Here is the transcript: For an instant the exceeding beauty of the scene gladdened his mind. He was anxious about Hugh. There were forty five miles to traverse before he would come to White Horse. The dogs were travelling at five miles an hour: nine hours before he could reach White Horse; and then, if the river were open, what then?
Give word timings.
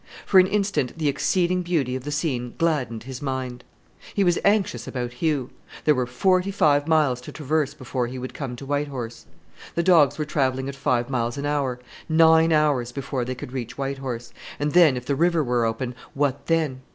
For 0.25 0.39
an 0.39 0.47
instant 0.47 0.97
the 0.97 1.07
exceeding 1.07 1.61
beauty 1.61 1.95
of 1.95 2.05
the 2.05 2.11
scene 2.11 2.55
gladdened 2.57 3.03
his 3.03 3.21
mind. 3.21 3.63
He 4.15 4.23
was 4.23 4.39
anxious 4.43 4.87
about 4.87 5.13
Hugh. 5.13 5.51
There 5.85 5.93
were 5.93 6.07
forty 6.07 6.49
five 6.49 6.87
miles 6.87 7.21
to 7.21 7.31
traverse 7.31 7.75
before 7.75 8.07
he 8.07 8.17
would 8.17 8.33
come 8.33 8.55
to 8.55 8.65
White 8.65 8.87
Horse. 8.87 9.27
The 9.75 9.83
dogs 9.83 10.17
were 10.17 10.25
travelling 10.25 10.67
at 10.67 10.75
five 10.75 11.07
miles 11.11 11.37
an 11.37 11.45
hour: 11.45 11.79
nine 12.09 12.51
hours 12.51 12.91
before 12.91 13.23
he 13.25 13.35
could 13.35 13.51
reach 13.53 13.77
White 13.77 13.99
Horse; 13.99 14.33
and 14.59 14.71
then, 14.73 14.97
if 14.97 15.05
the 15.05 15.15
river 15.15 15.43
were 15.43 15.65
open, 15.65 15.93
what 16.15 16.47
then? 16.47 16.81